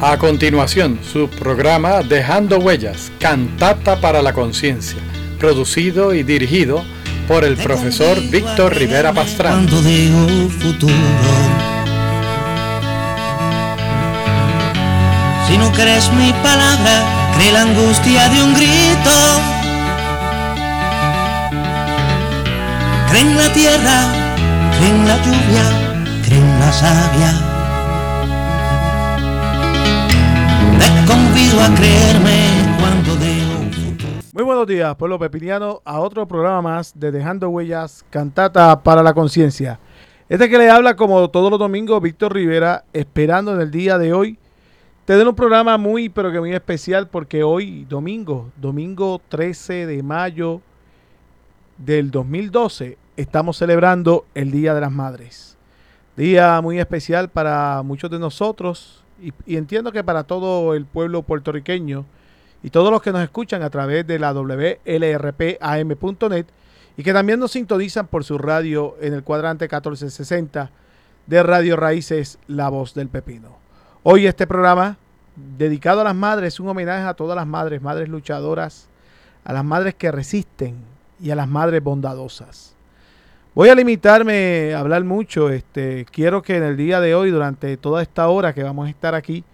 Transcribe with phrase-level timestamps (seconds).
[0.00, 4.98] A continuación, su programa Dejando Huellas, Cantata para la Conciencia,
[5.38, 6.84] producido y dirigido
[7.26, 9.66] por el profesor Víctor Rivera Pastrana.
[15.48, 19.10] Si no crees mi palabra, cree la angustia de un grito.
[23.08, 24.12] Cree en la tierra,
[24.76, 25.64] cree en la lluvia,
[26.22, 27.55] cree en la savia.
[30.78, 32.36] Te convido a creerme
[32.78, 34.10] cuando futuro.
[34.32, 39.14] Muy buenos días, pueblo pepiniano, a otro programa más de Dejando Huellas, Cantata para la
[39.14, 39.80] Conciencia.
[40.28, 44.12] Este que le habla como todos los domingos, Víctor Rivera, esperando en el día de
[44.12, 44.38] hoy
[45.06, 50.60] tener un programa muy, pero que muy especial, porque hoy, domingo, domingo 13 de mayo
[51.78, 55.56] del 2012, estamos celebrando el Día de las Madres.
[56.16, 62.04] Día muy especial para muchos de nosotros y, entiendo que para todo el pueblo puertorriqueño
[62.62, 64.76] y todos los que nos escuchan a través de la WLRPAM.net
[66.96, 70.70] y que también nos sintonizan por su radio en el cuadrante 1460
[71.26, 73.56] de Radio Raíces La Voz del Pepino.
[74.02, 74.96] Hoy este programa
[75.58, 78.88] dedicado a las madres es un homenaje a todas las madres, madres luchadoras,
[79.44, 80.76] a las madres que resisten
[81.20, 82.75] y a las madres bondadosas.
[83.56, 87.78] Voy a limitarme a hablar mucho, este, quiero que en el día de hoy, durante
[87.78, 89.44] toda esta hora que vamos a estar aquí,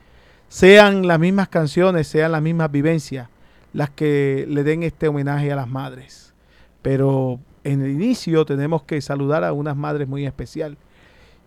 [0.48, 3.28] sean las mismas canciones, sean las mismas vivencias
[3.72, 6.34] las que le den este homenaje a las madres.
[6.83, 10.77] Pero en el inicio tenemos que saludar a unas madres muy especial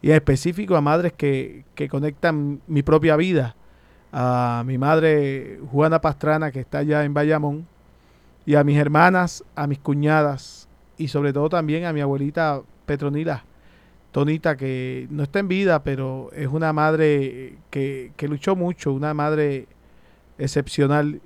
[0.02, 3.58] y en específico a madres que, que conectan mi propia vida.
[4.14, 7.68] A mi madre Juana Pastrana que está allá en Bayamón
[8.46, 10.65] y a mis hermanas, a mis cuñadas
[10.98, 13.44] y sobre todo también a mi abuelita Petronila
[14.16, 19.14] Tonita, que no está en vida, pero es una madre que, que luchó mucho, una
[19.14, 19.68] madre
[20.38, 21.20] excepcional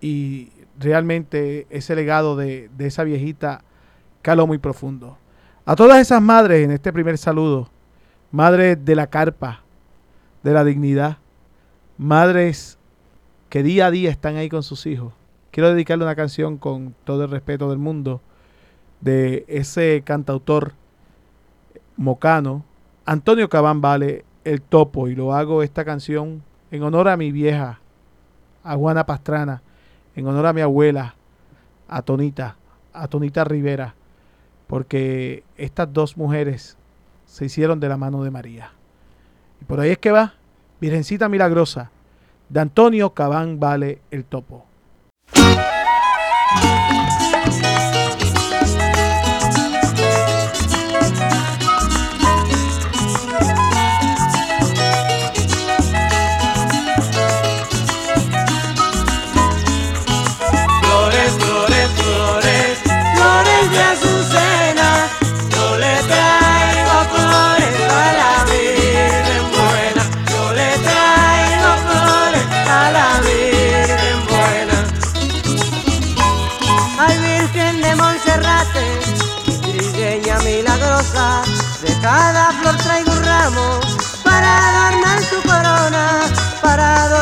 [0.00, 0.48] y
[0.80, 3.62] realmente ese legado de, de esa viejita
[4.22, 5.18] caló muy profundo.
[5.64, 7.70] A todas esas madres en este primer saludo,
[8.32, 9.62] madres de la carpa,
[10.42, 11.18] de la dignidad,
[11.96, 12.76] madres
[13.50, 15.12] que día a día están ahí con sus hijos.
[15.52, 18.20] Quiero dedicarle una canción con todo el respeto del mundo
[19.00, 20.72] de ese cantautor
[21.96, 22.64] mocano,
[23.04, 27.80] Antonio Cabán Vale, El Topo, y lo hago esta canción en honor a mi vieja,
[28.62, 29.62] a Juana Pastrana,
[30.14, 31.14] en honor a mi abuela,
[31.88, 32.56] a Tonita,
[32.92, 33.94] a Tonita Rivera,
[34.66, 36.76] porque estas dos mujeres
[37.24, 38.72] se hicieron de la mano de María.
[39.60, 40.34] Y por ahí es que va,
[40.80, 41.90] Virgencita Milagrosa,
[42.48, 44.64] de Antonio Cabán Vale, El Topo.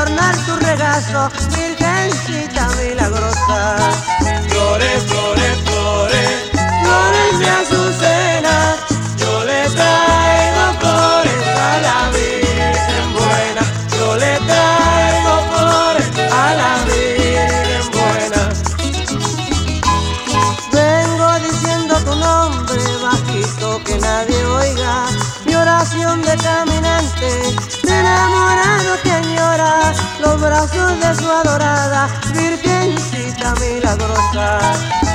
[0.06, 3.76] Adornar tu regazo, Virgencita milagrosa.
[4.48, 5.45] Flores, flores,
[31.00, 35.05] de su adorada Virgencita milagrosa.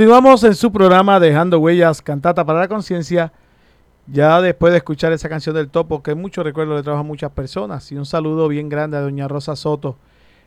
[0.00, 3.34] Continuamos en su programa Dejando Huellas, Cantata para la Conciencia.
[4.06, 7.30] Ya después de escuchar esa canción del topo, que mucho recuerdo le trajo a muchas
[7.32, 7.92] personas.
[7.92, 9.98] Y un saludo bien grande a doña Rosa Soto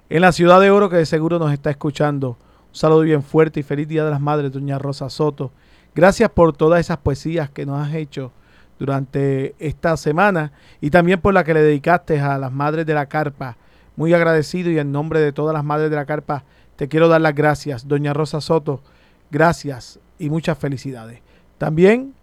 [0.10, 2.30] en la ciudad de Oro, que de seguro nos está escuchando.
[2.30, 5.52] Un saludo bien fuerte y feliz Día de las Madres, doña Rosa Soto.
[5.94, 8.32] Gracias por todas esas poesías que nos has hecho
[8.80, 10.52] durante esta semana
[10.82, 13.58] y también por la que le dedicaste a las madres de la carpa.
[13.98, 16.44] Muy agradecido y en nombre de todas las madres de la carpa
[16.76, 18.82] te quiero dar las gracias, doña Rosa Soto.
[19.34, 21.20] Gracias y muchas felicidades.
[21.58, 22.14] También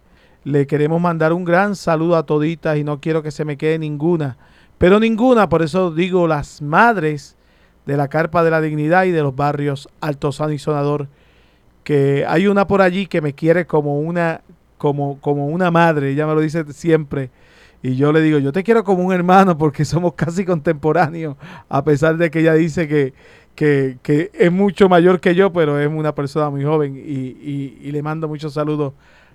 [0.44, 3.80] le queremos mandar un gran saludo a toditas y no quiero que se me quede
[3.80, 4.36] ninguna,
[4.78, 7.36] pero ninguna, por eso digo las madres
[7.84, 11.08] de la Carpa de la Dignidad y de los barrios Alto Sano y Sonador,
[11.82, 14.42] que hay una por allí que me quiere como una
[14.78, 17.30] como como una madre, ella me lo dice siempre.
[17.82, 21.36] Y yo le digo, yo te quiero como un hermano porque somos casi contemporáneos,
[21.68, 23.14] a pesar de que ella dice que,
[23.60, 26.96] que, es mucho mayor que yo, pero es una persona muy joven.
[26.96, 28.94] Y, le mando muchos saludos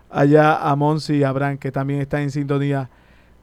[0.10, 2.90] allá a Monsi y a Abraham, que también están en sintonía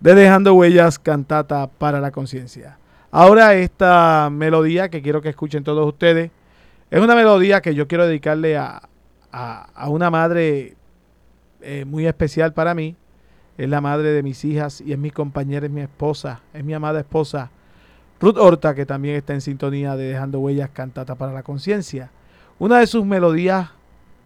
[0.00, 2.78] de Dejando Huellas, cantata para la conciencia.
[3.12, 6.30] Ahora esta melodía que quiero que escuchen todos ustedes,
[6.90, 8.82] es una melodía que yo quiero dedicarle a,
[9.30, 10.74] a- a una madre
[11.60, 12.96] eh, muy especial para mí.
[13.56, 16.74] Es la madre de mis hijas y es mi compañera, es mi esposa, es mi
[16.74, 17.50] amada esposa,
[18.22, 22.12] Ruth Horta, que también está en sintonía de Dejando Huellas, cantata para la conciencia.
[22.60, 23.70] Una de sus melodías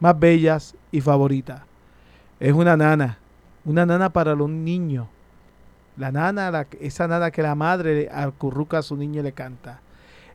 [0.01, 1.63] más bellas y favoritas.
[2.39, 3.17] Es una nana,
[3.65, 5.07] una nana para los niños.
[5.97, 9.81] La nana, esa nana que la madre acurruca a su niño y le canta.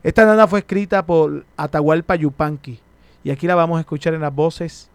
[0.02, 2.80] Esta nana fue escrita por Atahualpa Yupanqui
[3.22, 4.90] y aquí la vamos a escuchar en las voces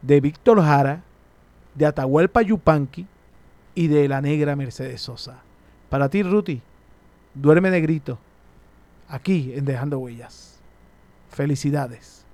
[0.00, 1.02] de Víctor Jara,
[1.74, 3.06] de Atahualpa Yupanqui
[3.74, 5.42] y de la negra Mercedes Sosa.
[5.90, 6.62] Para ti, Ruti,
[7.36, 8.18] duerme negrito,
[9.08, 10.58] aquí en Dejando Huellas.
[11.28, 12.24] Felicidades.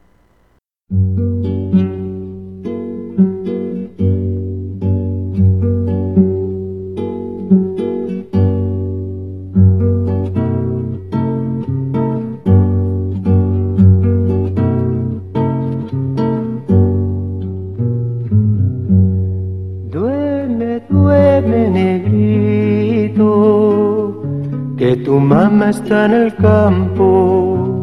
[26.06, 27.82] En el campo.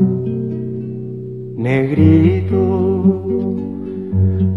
[1.57, 2.57] Negrito,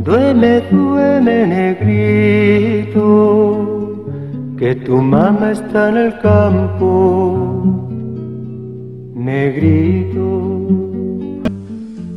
[0.05, 3.03] duerme, duerme, negrito,
[4.59, 6.89] que tu mamá está en el campo.
[9.15, 10.29] Negrito.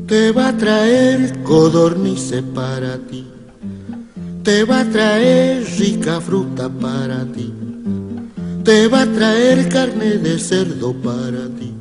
[0.08, 3.28] Te va a traer codornices para ti.
[4.44, 7.65] Te va a traer rica fruta para ti.
[8.66, 11.72] Te va a traer carne de cerdo para ti.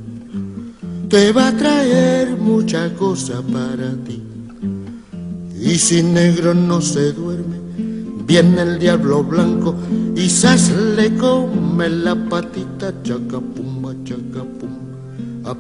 [1.09, 4.23] Te va a traer mucha cosa para ti.
[5.59, 7.57] Y si negro no se duerme,
[8.27, 9.75] viene el diablo blanco
[10.15, 14.75] y sas le come la patita chaca pumba chaca pum.
[15.47, 15.55] A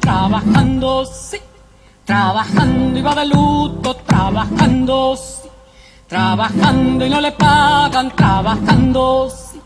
[0.00, 1.38] trabajando sí,
[2.04, 5.48] trabajando y va de luto, trabajando, sí,
[6.08, 9.60] trabajando y no le pagan, trabajando, sí,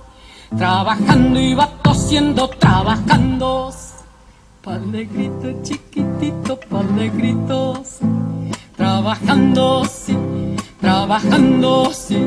[0.57, 3.95] trabajando y va tosiendo, trabajando, sí.
[4.63, 8.05] Pa'l negrito chiquitito, pa'l negrito, sí.
[8.77, 10.17] Trabajando, sí,
[10.81, 12.19] trabajando, sí.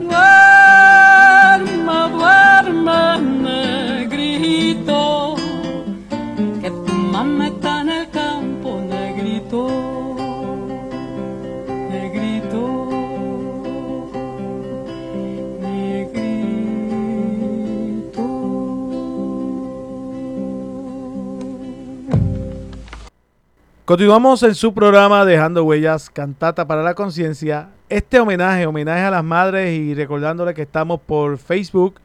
[0.00, 3.18] Duerma, duerma,
[23.90, 27.70] Continuamos en su programa Dejando Huellas, Cantata para la Conciencia.
[27.88, 32.00] este homenaje, homenaje a las madres y recordándole que estamos por Facebook.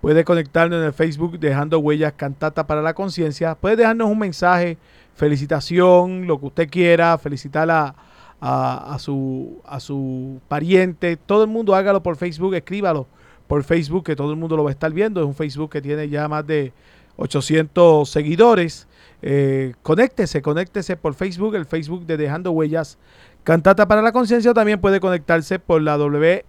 [0.00, 3.54] Puede conectarnos en el Facebook dejando huellas cantata para la conciencia.
[3.54, 4.78] Puede dejarnos un mensaje,
[5.14, 7.94] felicitación, lo que usted quiera, felicitar a,
[8.40, 11.16] a, su, a su pariente.
[11.16, 13.06] Todo el mundo hágalo por Facebook, escríbalo
[13.46, 15.20] por Facebook, que todo el mundo lo va a estar viendo.
[15.20, 16.72] Es un Facebook que tiene ya más de
[17.16, 18.87] 800 seguidores.
[19.20, 22.98] Eh, conéctese, conéctese por Facebook, el Facebook de Dejando Huellas
[23.42, 24.54] Cantata para la Conciencia.
[24.54, 26.42] También puede conectarse por la WLRPAM.net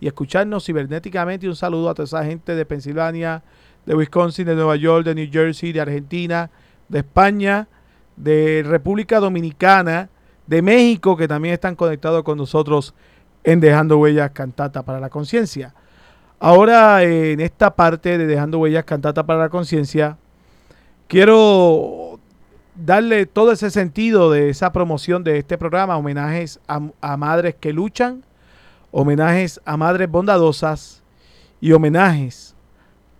[0.00, 1.48] y escucharnos cibernéticamente.
[1.48, 3.42] Un saludo a toda esa gente de Pensilvania,
[3.84, 6.50] de Wisconsin, de Nueva York, de New Jersey, de Argentina,
[6.88, 7.68] de España,
[8.16, 10.08] de República Dominicana,
[10.46, 12.94] de México, que también están conectados con nosotros
[13.44, 15.74] en Dejando Huellas Cantata para la Conciencia.
[16.40, 20.16] Ahora, en esta parte de Dejando Huellas Cantata para la Conciencia,
[21.08, 22.20] quiero
[22.76, 28.22] darle todo ese sentido de esa promoción de este programa, homenajes a, madres que luchan,
[28.92, 31.02] homenajes a madres bondadosas
[31.60, 32.54] y homenajes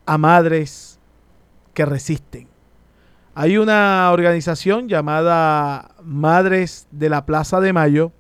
[0.07, 1.01] a madres
[1.75, 2.47] que resisten.
[3.35, 8.13] Hay una organización llamada Madres de la Plaza de Mayo.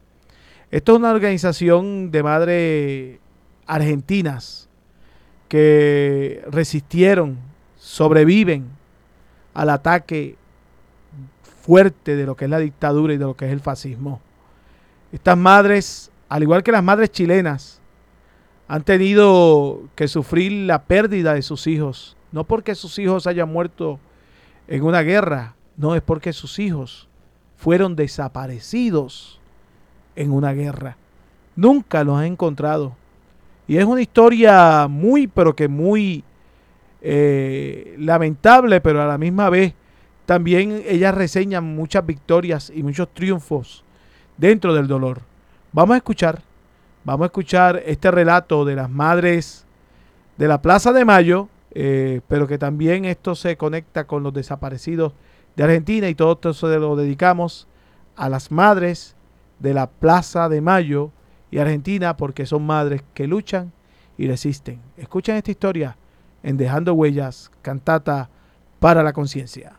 [0.70, 3.18] Esto es una organización de madres
[3.66, 4.68] argentinas
[5.48, 7.38] que resistieron,
[7.76, 8.77] sobreviven
[9.54, 10.36] al ataque
[11.62, 14.20] fuerte de lo que es la dictadura y de lo que es el fascismo.
[15.12, 17.80] Estas madres, al igual que las madres chilenas,
[18.68, 23.98] han tenido que sufrir la pérdida de sus hijos, no porque sus hijos hayan muerto
[24.66, 27.08] en una guerra, no es porque sus hijos
[27.56, 29.40] fueron desaparecidos
[30.16, 30.96] en una guerra.
[31.56, 32.94] Nunca los han encontrado.
[33.66, 36.24] Y es una historia muy, pero que muy
[37.00, 39.74] eh, lamentable, pero a la misma vez
[40.26, 43.84] también ellas reseñan muchas victorias y muchos triunfos
[44.36, 45.22] dentro del dolor.
[45.72, 46.42] Vamos a escuchar,
[47.04, 49.64] vamos a escuchar este relato de las madres
[50.36, 55.12] de la Plaza de Mayo, eh, pero que también esto se conecta con los desaparecidos
[55.56, 57.66] de Argentina y todo esto se lo dedicamos
[58.16, 59.16] a las madres
[59.58, 61.10] de la Plaza de Mayo
[61.50, 63.72] y Argentina porque son madres que luchan
[64.16, 64.80] y resisten.
[64.96, 65.96] Escuchen esta historia
[66.42, 68.30] en Dejando Huellas, cantata
[68.80, 69.76] para la conciencia.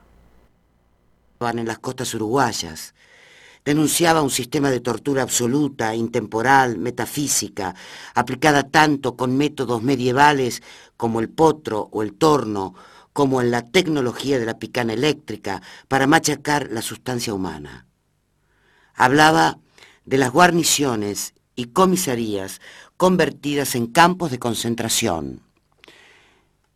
[1.39, 2.93] en las costas uruguayas.
[3.63, 7.75] Denunciaba un sistema de tortura absoluta, intemporal, metafísica,
[8.13, 10.61] aplicada tanto con métodos medievales
[10.97, 12.75] como el potro o el torno,
[13.13, 17.85] como en la tecnología de la picana eléctrica para machacar la sustancia humana.
[18.95, 19.59] Hablaba
[20.05, 22.61] de las guarniciones y comisarías
[22.97, 25.41] convertidas en campos de concentración.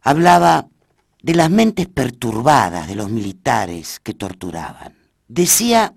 [0.03, 0.67] Hablaba
[1.22, 4.98] de las mentes perturbadas de los militares que torturaban.
[5.29, 5.95] Decía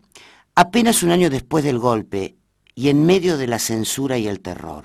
[0.55, 2.37] apenas un año después del golpe
[2.77, 4.85] y en medio de la censura y el terror.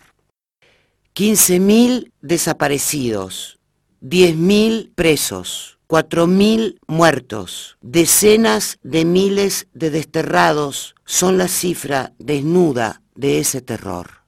[1.13, 3.60] 15.000 desaparecidos,
[4.01, 13.62] 10.000 presos, 4.000 muertos, decenas de miles de desterrados son la cifra desnuda de ese
[13.62, 14.24] terror.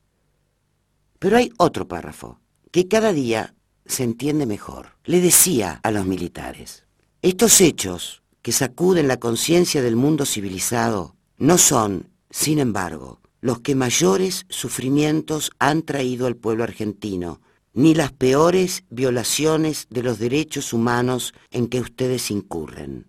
[1.19, 2.39] Pero hay otro párrafo
[2.71, 4.97] que cada día se entiende mejor.
[5.05, 6.85] Le decía a los militares,
[7.21, 13.75] estos hechos que sacuden la conciencia del mundo civilizado no son, sin embargo, los que
[13.75, 17.41] mayores sufrimientos han traído al pueblo argentino,
[17.73, 23.07] ni las peores violaciones de los derechos humanos en que ustedes incurren.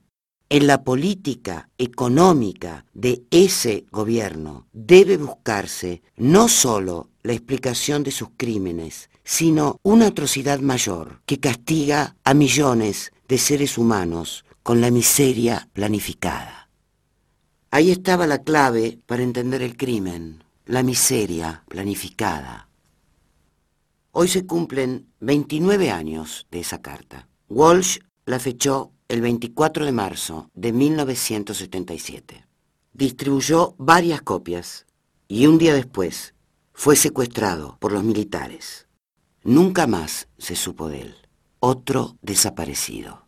[0.48, 8.28] En la política económica de ese gobierno debe buscarse no sólo la explicación de sus
[8.36, 15.68] crímenes, sino una atrocidad mayor que castiga a millones de seres humanos con la miseria
[15.72, 16.68] planificada.
[17.70, 22.68] Ahí estaba la clave para entender el crimen, la miseria planificada.
[24.12, 27.26] Hoy se cumplen 29 años de esa carta.
[27.48, 32.46] Walsh la fechó el 24 de marzo de 1977.
[32.92, 34.86] Distribuyó varias copias
[35.26, 36.34] y un día después
[36.72, 38.86] fue secuestrado por los militares.
[39.44, 41.16] Nunca más se supo de él.
[41.60, 43.26] Otro desaparecido.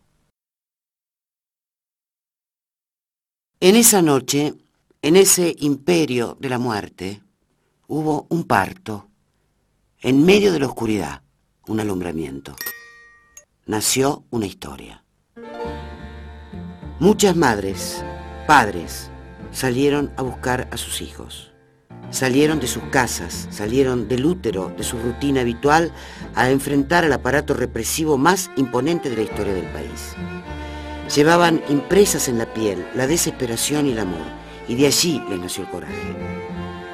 [3.59, 4.55] En esa noche,
[5.03, 7.21] en ese imperio de la muerte,
[7.87, 9.07] hubo un parto.
[9.99, 11.21] En medio de la oscuridad,
[11.67, 12.55] un alumbramiento.
[13.67, 15.03] Nació una historia.
[16.99, 18.03] Muchas madres,
[18.47, 19.11] padres,
[19.51, 21.46] salieron a buscar a sus hijos.
[22.09, 25.91] Salieron de sus casas, salieron del útero, de su rutina habitual,
[26.35, 30.13] a enfrentar al aparato represivo más imponente de la historia del país.
[31.13, 34.25] Llevaban impresas en la piel la desesperación y el amor,
[34.67, 36.15] y de allí les nació el coraje.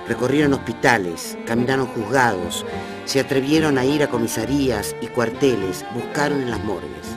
[0.08, 2.65] Recorrieron hospitales, caminaron juzgados,
[3.05, 7.08] se atrevieron a ir a comisarías y cuarteles, buscaron en las morgues.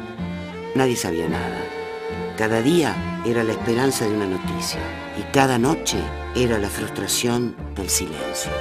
[0.74, 1.75] Nadie sabía nada.
[2.36, 4.80] Cada día era la esperanza de una noticia
[5.18, 5.96] y cada noche
[6.34, 8.52] era la frustración del silencio.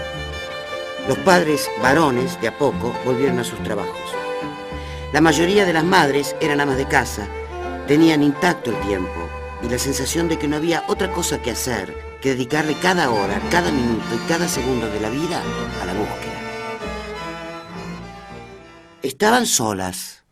[1.09, 3.99] Los padres varones, de a poco, volvieron a sus trabajos.
[5.11, 7.27] La mayoría de las madres eran amas de casa,
[7.85, 9.29] tenían intacto el tiempo
[9.61, 13.41] y la sensación de que no había otra cosa que hacer que dedicarle cada hora,
[13.51, 15.43] cada minuto y cada segundo de la vida
[15.81, 16.41] a la búsqueda.
[19.01, 20.23] Estaban solas,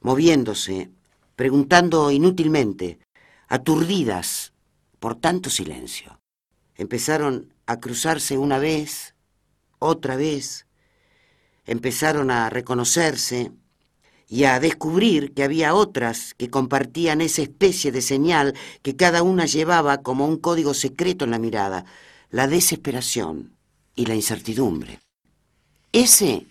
[0.00, 0.90] moviéndose,
[1.38, 2.98] preguntando inútilmente,
[3.46, 4.52] aturdidas
[4.98, 6.18] por tanto silencio.
[6.74, 9.14] Empezaron a cruzarse una vez,
[9.78, 10.66] otra vez,
[11.64, 13.52] empezaron a reconocerse
[14.26, 19.46] y a descubrir que había otras que compartían esa especie de señal que cada una
[19.46, 21.84] llevaba como un código secreto en la mirada,
[22.30, 23.54] la desesperación
[23.94, 24.98] y la incertidumbre.
[25.92, 26.48] Ese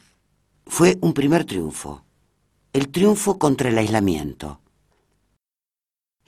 [0.66, 2.06] fue un primer triunfo,
[2.72, 4.62] el triunfo contra el aislamiento.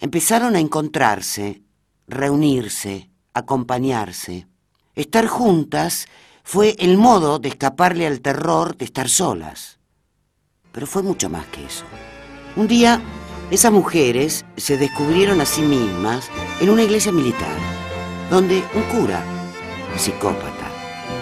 [0.01, 1.61] Empezaron a encontrarse,
[2.07, 4.47] reunirse, acompañarse.
[4.95, 6.07] Estar juntas
[6.43, 9.77] fue el modo de escaparle al terror de estar solas.
[10.71, 11.83] Pero fue mucho más que eso.
[12.55, 13.01] Un día,
[13.51, 16.29] esas mujeres se descubrieron a sí mismas
[16.61, 17.57] en una iglesia militar,
[18.29, 19.21] donde un cura,
[19.97, 20.71] psicópata,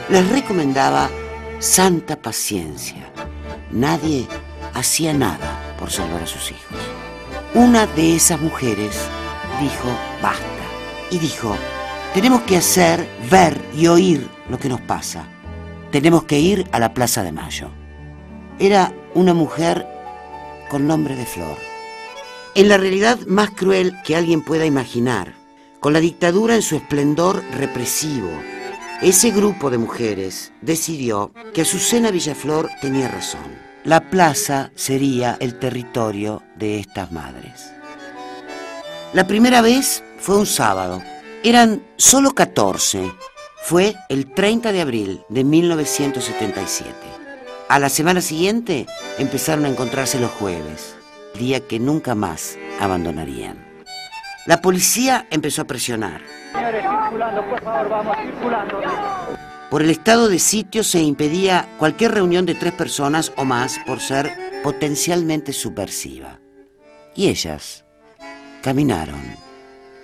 [0.10, 1.10] les recomendaba
[1.58, 3.12] santa paciencia.
[3.72, 4.28] Nadie
[4.76, 6.97] hacía nada por salvar a sus hijos.
[7.54, 9.00] Una de esas mujeres
[9.62, 9.90] dijo,
[10.22, 10.44] basta.
[11.10, 11.56] Y dijo,
[12.14, 15.28] tenemos que hacer, ver y oír lo que nos pasa.
[15.92, 17.70] Tenemos que ir a la Plaza de Mayo.
[18.60, 19.88] Era una mujer
[20.70, 21.58] con nombre de Flor.
[22.56, 25.36] En la realidad más cruel que alguien pueda imaginar,
[25.80, 28.32] con la dictadura en su esplendor represivo,
[29.02, 33.67] ese grupo de mujeres decidió que Azucena Villaflor tenía razón.
[33.88, 37.72] La plaza sería el territorio de estas madres.
[39.14, 41.02] La primera vez fue un sábado.
[41.42, 43.10] Eran solo 14.
[43.64, 46.92] Fue el 30 de abril de 1977.
[47.70, 48.88] A la semana siguiente
[49.20, 50.98] empezaron a encontrarse los jueves,
[51.40, 53.66] día que nunca más abandonarían.
[54.48, 56.24] La policía empezó a presionar.
[59.70, 64.00] Por el estado de sitio se impedía cualquier reunión de tres personas o más por
[64.00, 66.40] ser potencialmente subversiva.
[67.16, 67.84] Y ellas
[68.62, 69.22] caminaron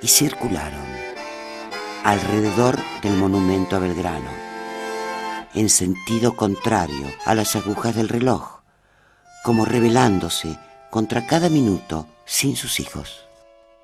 [0.01, 0.83] y circularon
[2.03, 4.29] alrededor del monumento a Belgrano,
[5.53, 8.59] en sentido contrario a las agujas del reloj,
[9.45, 10.57] como rebelándose
[10.89, 13.25] contra cada minuto sin sus hijos.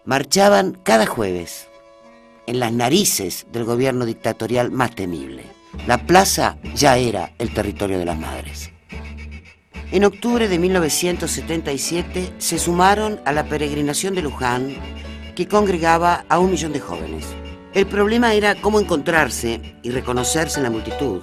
[0.04, 1.68] Marchaban cada jueves
[2.48, 5.59] en las narices del gobierno dictatorial más temible.
[5.88, 8.71] La plaza ya era el territorio de las madres.
[9.91, 14.75] En octubre de 1977 se sumaron a la peregrinación de Luján,
[15.36, 17.25] que congregaba a un millón de jóvenes.
[17.73, 21.21] El problema era cómo encontrarse y reconocerse en la multitud.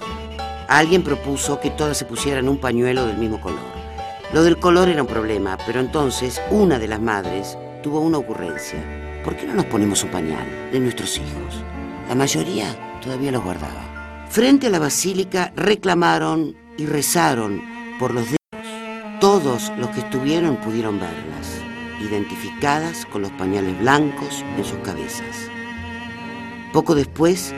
[0.67, 3.59] Alguien propuso que todas se pusieran un pañuelo del mismo color.
[4.33, 8.79] Lo del color era un problema, pero entonces una de las madres tuvo una ocurrencia.
[9.23, 11.63] ¿Por qué no nos ponemos un pañal de nuestros hijos?
[12.09, 13.96] La mayoría todavía los guardaba.
[14.29, 17.61] Frente a la basílica reclamaron y rezaron
[17.97, 19.19] por los dedos.
[19.19, 21.47] Todos los que estuvieron pudieron verlas,
[22.01, 25.49] identificadas con los pañales blancos en sus cabezas.
[26.71, 27.53] Poco después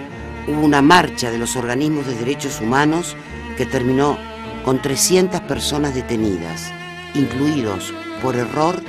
[0.48, 3.18] hubo una marcha de los organismos de derechos humanos
[3.58, 4.18] que terminó
[4.64, 6.72] con 300 personas detenidas,
[7.14, 8.82] incluidos por error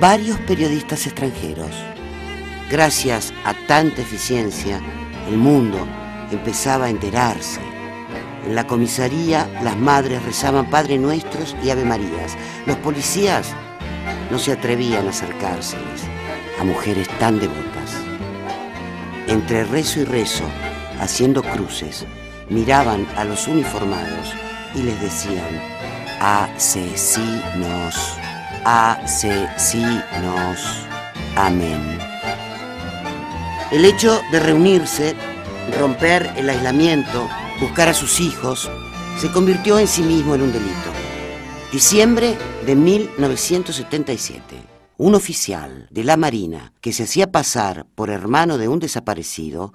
[0.00, 1.70] varios periodistas extranjeros.
[2.70, 4.80] Gracias a tanta eficiencia,
[5.28, 5.86] el mundo
[6.30, 7.60] empezaba a enterarse.
[8.46, 12.36] En la comisaría las madres rezaban Padre Nuestros y Ave Marías.
[12.66, 13.52] Los policías
[14.30, 16.02] no se atrevían a acercárseles
[16.60, 17.94] a mujeres tan devotas.
[19.26, 20.44] Entre rezo y rezo,
[21.00, 22.06] haciendo cruces,
[22.48, 24.34] miraban a los uniformados
[24.74, 25.60] y les decían,
[26.20, 27.94] asesinos,
[28.64, 29.78] asesinos,
[31.36, 31.98] amén.
[33.70, 35.14] El hecho de reunirse,
[35.78, 37.28] romper el aislamiento,
[37.60, 38.70] buscar a sus hijos,
[39.18, 40.90] se convirtió en sí mismo en un delito.
[41.72, 44.40] Diciembre de 1977.
[44.96, 49.72] Un oficial de la Marina que se hacía pasar por hermano de un desaparecido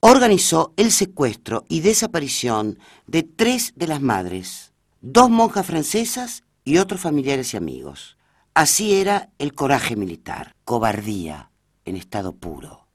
[0.00, 7.00] organizó el secuestro y desaparición de tres de las madres, dos monjas francesas y otros
[7.00, 8.16] familiares y amigos.
[8.54, 11.50] Así era el coraje militar, cobardía
[11.84, 12.86] en estado puro.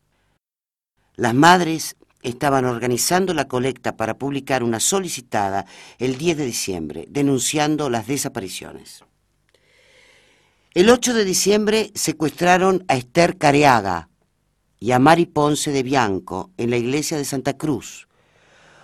[1.16, 5.66] Las madres estaban organizando la colecta para publicar una solicitada
[5.98, 9.04] el 10 de diciembre, denunciando las desapariciones.
[10.74, 14.10] El 8 de diciembre secuestraron a Esther Careaga
[14.80, 18.08] y a Mari Ponce de Bianco en la iglesia de Santa Cruz,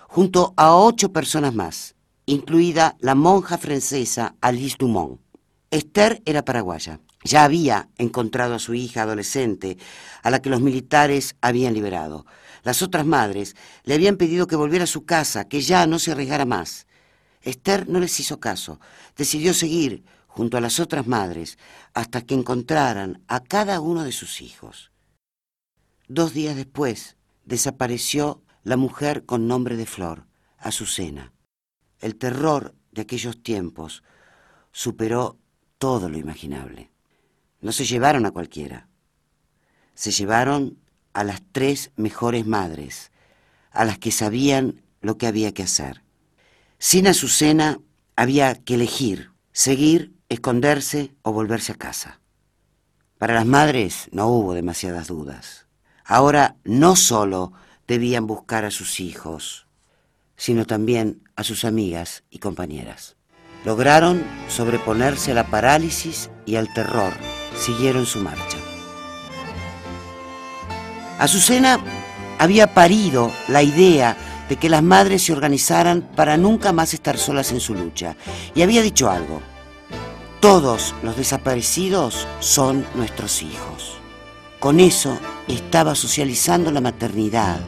[0.08, 1.96] junto a ocho personas más,
[2.26, 5.20] incluida la monja francesa Alice Dumont.
[5.72, 7.00] Esther era paraguaya.
[7.24, 9.78] Ya había encontrado a su hija adolescente,
[10.22, 12.26] a la que los militares habían liberado.
[12.66, 16.12] Las otras madres le habían pedido que volviera a su casa, que ya no se
[16.12, 16.88] arriesgara más.
[17.44, 18.80] Esther no les hizo caso.
[19.16, 21.60] Decidió seguir junto a las otras madres
[21.94, 24.92] hasta que encontraran a cada uno de sus hijos.
[26.08, 30.26] Dos días después desapareció la mujer con nombre de Flor,
[30.58, 31.34] Azucena.
[32.00, 34.02] El terror de aquellos tiempos
[34.72, 35.38] superó
[35.78, 36.90] todo lo imaginable.
[37.62, 38.90] No se llevaron a cualquiera.
[39.94, 40.80] Se llevaron
[41.16, 43.12] a las tres mejores madres,
[43.72, 46.04] a las que sabían lo que había que hacer.
[46.78, 47.80] Sin Azucena
[48.18, 52.20] había que elegir, seguir, esconderse o volverse a casa.
[53.18, 55.68] Para las madres no hubo demasiadas dudas.
[56.04, 57.54] Ahora no solo
[57.88, 59.68] debían buscar a sus hijos,
[60.36, 63.16] sino también a sus amigas y compañeras.
[63.64, 67.14] Lograron sobreponerse a la parálisis y al terror
[67.58, 68.55] siguieron su marcha.
[71.18, 71.80] Azucena
[72.40, 74.18] había parido la idea
[74.50, 78.16] de que las madres se organizaran para nunca más estar solas en su lucha
[78.54, 79.42] y había dicho algo.
[80.42, 83.98] Todos los desaparecidos son nuestros hijos.
[84.60, 87.60] Con eso estaba socializando la maternidad,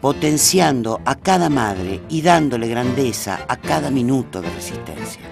[0.00, 5.22] potenciando a cada madre y dándole grandeza a cada minuto de resistencia.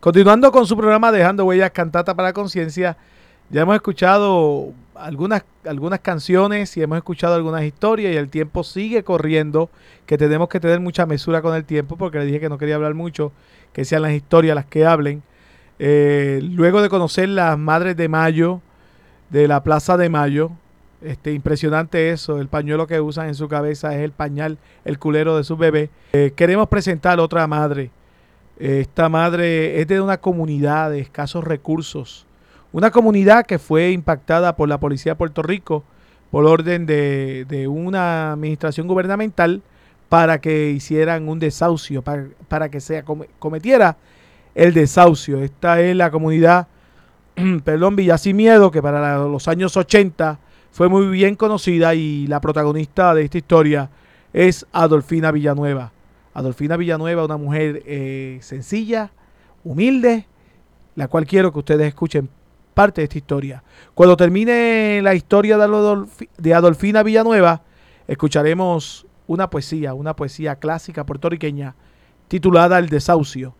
[0.00, 2.96] Continuando con su programa Dejando Huellas Cantata para Conciencia,
[3.50, 9.04] ya hemos escuchado algunas, algunas canciones y hemos escuchado algunas historias y el tiempo sigue
[9.04, 9.70] corriendo,
[10.06, 12.76] que tenemos que tener mucha mesura con el tiempo porque le dije que no quería
[12.76, 13.32] hablar mucho,
[13.72, 15.22] que sean las historias las que hablen.
[15.78, 18.60] Eh, luego de conocer las Madres de Mayo,
[19.30, 20.52] de la Plaza de Mayo,
[21.02, 25.36] este, impresionante eso, el pañuelo que usan en su cabeza es el pañal, el culero
[25.36, 25.90] de su bebé.
[26.12, 27.90] Eh, queremos presentar otra madre
[28.58, 32.26] esta madre es de una comunidad de escasos recursos,
[32.76, 35.82] una comunidad que fue impactada por la Policía de Puerto Rico
[36.30, 39.62] por orden de, una administración gubernamental
[40.10, 43.02] para que hicieran un desahucio, para, que se
[43.38, 43.96] cometiera
[44.54, 45.42] el desahucio.
[45.42, 46.68] Esta es la comunidad,
[47.64, 50.38] perdón, Villa Sin Miedo, que para los años 80
[50.70, 53.88] fue muy bien conocida y la protagonista de esta historia
[54.34, 55.92] es Adolfina Villanueva.
[56.34, 59.12] Adolfina Villanueva, una mujer eh, sencilla,
[59.64, 60.26] humilde,
[60.94, 62.28] la cual quiero que ustedes escuchen
[62.76, 63.64] parte de esta historia.
[63.94, 67.62] Cuando termine la historia de Adolfina Villanueva,
[68.06, 71.74] escucharemos una poesía, una poesía clásica puertorriqueña
[72.28, 73.54] titulada El desahucio,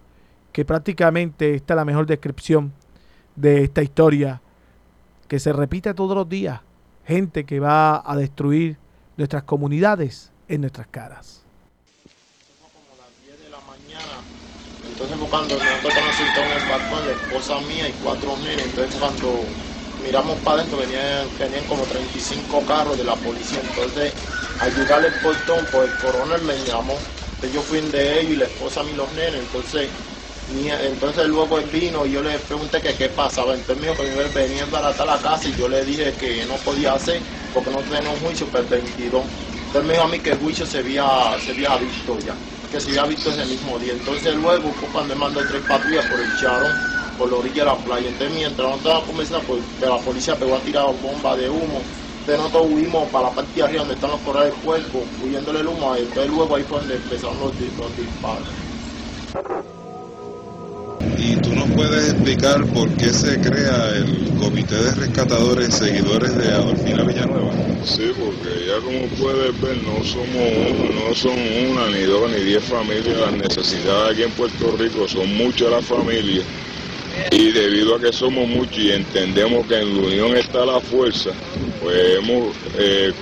[0.52, 2.74] que prácticamente está la mejor descripción
[3.36, 4.42] de esta historia
[5.28, 6.60] que se repite todos los días.
[7.06, 8.76] Gente que va a destruir
[9.16, 11.45] nuestras comunidades en nuestras caras.
[14.98, 19.44] Entonces cuando nosotros conocimos en el balcón, la esposa mía y cuatro nenes, entonces cuando
[20.02, 24.14] miramos para adentro venían, venían como 35 carros de la policía, entonces
[24.58, 28.36] al llegar al portón, pues el coronel me llamó, entonces yo fui de ellos y
[28.36, 29.90] la esposa a mí los nenes, entonces
[30.48, 33.52] entonces luego él vino y yo le pregunté que qué pasaba.
[33.52, 36.54] Entonces me dijo que él venía a la casa y yo le dije que no
[36.64, 37.20] podía hacer
[37.52, 39.24] porque no tenía un juicio permitido.
[39.66, 41.04] Entonces me dijo a mí que el juicio se había,
[41.38, 42.34] se había visto ya
[42.70, 43.92] que se había visto ese mismo día.
[43.92, 46.72] Entonces luego fue cuando mandó tres patrullas por el charón,
[47.18, 48.08] por la orilla de la playa.
[48.08, 51.80] Entonces mientras nosotros conversando, pues de la policía pegó a tirar bombas de humo.
[52.20, 55.60] Entonces nosotros huimos para la parte de arriba donde están los corrales del cuerpo, huyéndole
[55.60, 55.94] el humo.
[55.94, 58.48] Entonces luego ahí fue donde empezaron los disparos.
[61.18, 66.52] ¿Y tú nos puedes explicar por qué se crea el Comité de Rescatadores Seguidores de
[66.52, 67.52] Adolfina Villanueva?
[67.84, 71.38] Sí, porque ya como puedes ver, no somos no son
[71.70, 73.16] una, ni dos, ni diez familias.
[73.18, 76.44] Las necesidades aquí en Puerto Rico son muchas las familias.
[77.30, 81.30] Y debido a que somos muchos y entendemos que en la unión está la fuerza,
[81.82, 83.12] pues hemos, eh,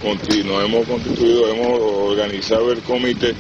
[0.45, 3.35] nos hemos constituido, hemos organizado el comité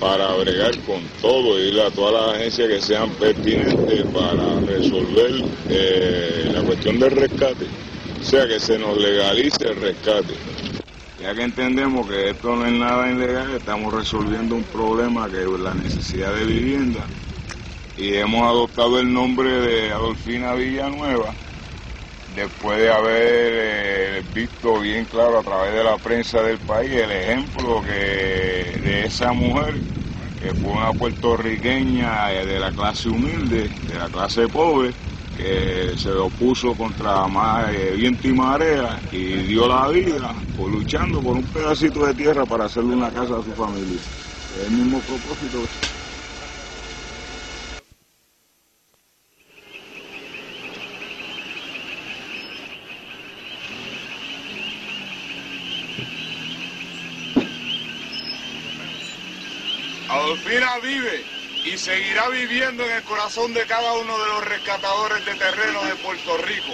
[0.00, 6.50] para bregar con todo y a todas las agencias que sean pertinentes para resolver eh,
[6.52, 7.66] la cuestión del rescate,
[8.20, 10.34] o sea que se nos legalice el rescate.
[11.20, 15.48] Ya que entendemos que esto no es nada ilegal, estamos resolviendo un problema que es
[15.60, 17.00] la necesidad de vivienda
[17.96, 21.32] y hemos adoptado el nombre de Adolfina Villanueva
[22.34, 23.52] después de haber
[24.18, 28.53] eh, visto bien claro a través de la prensa del país el ejemplo que
[28.84, 29.84] de esa mujer
[30.36, 34.94] que fue una puertorriqueña eh, de la clase humilde, de la clase pobre,
[35.34, 41.36] que se opuso contra ma- eh, viento y marea y dio la vida luchando por
[41.36, 44.02] un pedacito de tierra para hacerle una casa a su familia.
[44.50, 45.66] El mismo propósito.
[60.82, 61.24] Vive
[61.64, 65.94] y seguirá viviendo en el corazón de cada uno de los rescatadores de terreno de
[65.96, 66.72] Puerto Rico,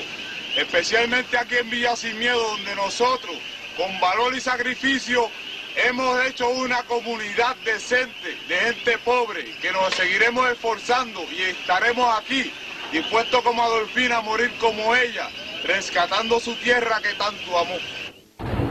[0.57, 3.37] especialmente aquí en Villa Sin Miedo, donde nosotros,
[3.77, 5.29] con valor y sacrificio,
[5.77, 12.51] hemos hecho una comunidad decente de gente pobre, que nos seguiremos esforzando y estaremos aquí,
[12.91, 15.29] dispuestos como Adolfina a morir como ella,
[15.65, 17.77] rescatando su tierra que tanto amó.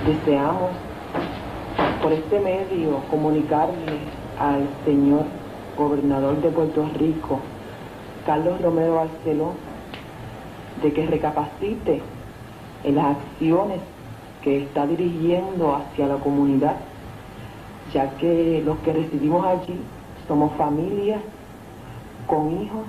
[0.05, 0.71] Deseamos
[2.01, 5.25] por este medio comunicarle al señor
[5.77, 7.39] gobernador de Puerto Rico,
[8.25, 9.53] Carlos Romero Barceló,
[10.81, 12.01] de que recapacite
[12.83, 13.79] en las acciones
[14.41, 16.77] que está dirigiendo hacia la comunidad,
[17.93, 19.79] ya que los que residimos allí
[20.27, 21.21] somos familias
[22.27, 22.85] con hijos.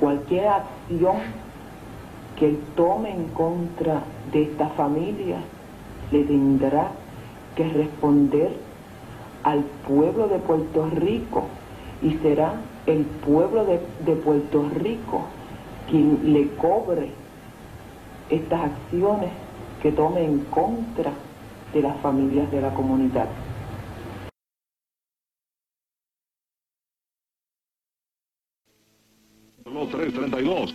[0.00, 1.16] Cualquier acción
[2.36, 5.36] que él tome en contra de esta familia
[6.10, 6.90] le tendrá
[7.54, 8.71] que responder
[9.44, 11.44] al pueblo de Puerto Rico
[12.02, 12.54] y será
[12.86, 15.24] el pueblo de, de Puerto Rico
[15.90, 17.10] quien le cobre
[18.30, 19.30] estas acciones
[19.82, 21.12] que tome en contra
[21.72, 23.28] de las familias de la comunidad.
[29.64, 30.74] Los 332.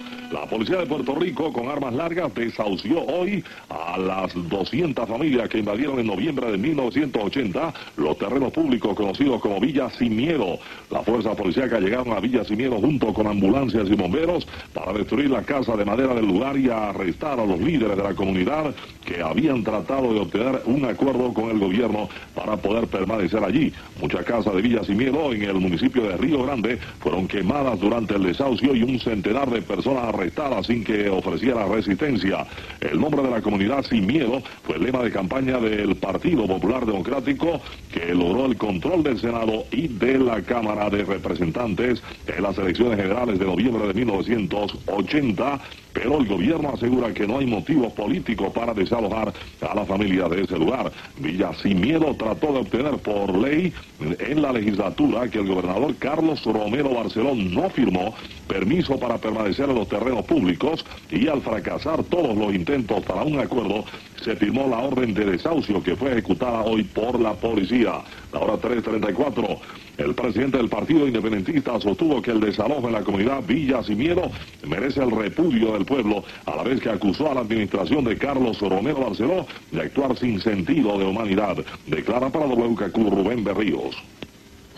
[0.50, 6.00] Policía de Puerto Rico con armas largas desahució hoy a las 200 familias que invadieron
[6.00, 10.58] en noviembre de 1980 los terrenos públicos conocidos como Villa Sin Miedo.
[10.90, 15.30] Las fuerzas policíacas llegaron a Villa Sin Miedo junto con ambulancias y bomberos para destruir
[15.30, 18.74] la casa de madera del lugar y arrestar a los líderes de la comunidad
[19.06, 23.74] que habían tratado de obtener un acuerdo con el gobierno para poder permanecer allí.
[24.02, 28.16] Muchas casas de Villa Sin Miedo en el municipio de Río Grande fueron quemadas durante
[28.16, 32.46] el desahucio y un centenar de personas arrestadas sin que ofreciera resistencia.
[32.80, 36.86] El nombre de la comunidad Sin Miedo fue el lema de campaña del Partido Popular
[36.86, 37.60] Democrático
[37.92, 42.98] que logró el control del Senado y de la Cámara de Representantes en las elecciones
[42.98, 45.60] generales de noviembre de 1980
[45.98, 49.34] pero el gobierno asegura que no hay motivos políticos para desalojar
[49.68, 50.92] a la familia de ese lugar.
[51.18, 53.74] Villa Sin Miedo trató de obtener por ley
[54.20, 58.14] en la legislatura que el gobernador Carlos Romero Barceló no firmó
[58.48, 63.40] permiso para permanecer en los terrenos públicos y al fracasar todos los intentos para un
[63.40, 63.84] acuerdo,
[64.24, 68.02] se firmó la orden de desahucio que fue ejecutada hoy por la policía.
[68.34, 69.60] La hora 3.34.
[69.98, 74.30] El presidente del Partido Independentista sostuvo que el desalojo en la comunidad Villa Miedo
[74.68, 78.60] merece el repudio del pueblo, a la vez que acusó a la administración de Carlos
[78.60, 81.58] Romero Barceló de actuar sin sentido de humanidad.
[81.88, 83.96] Declara para WKQ Rubén Berríos.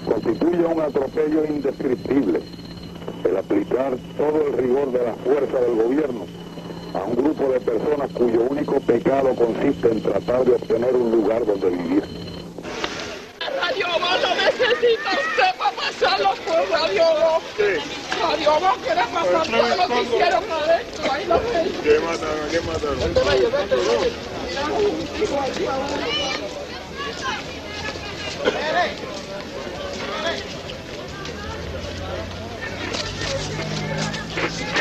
[0.05, 2.41] constituye un atropello indescriptible
[3.25, 6.38] el aplicar todo el rigor de la fuerza del gobierno
[6.93, 11.45] a un grupo de personas cuyo único pecado consiste en tratar de obtener un lugar
[11.45, 12.03] donde vivir.
[13.39, 17.43] Radio lo necesita usted para pasarlo por Radio Voz.
[18.21, 21.11] Radio Voz quiere pasar todo lo que hicieron adentro.
[21.11, 21.71] Ahí lo ven.
[21.83, 22.49] ¿Qué mataron?
[22.49, 22.99] ¿Qué mataron?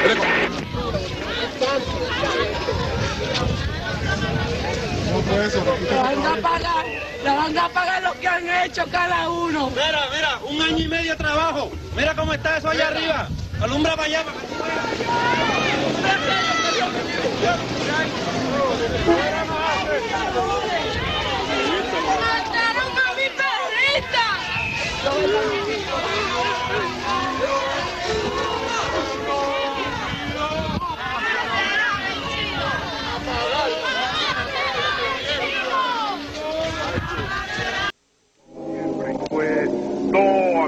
[0.04, 0.47] Vete,
[5.28, 6.84] La van a pagar,
[7.22, 9.68] la van a pagar lo que han hecho cada uno.
[9.70, 11.70] Mira, mira, un año y medio de trabajo.
[11.94, 13.28] Mira cómo está eso allá arriba.
[13.60, 14.24] Alumbra para allá.
[14.24, 15.88] para que tú
[22.20, 23.28] ¡Mataron a mi
[26.68, 27.77] Pues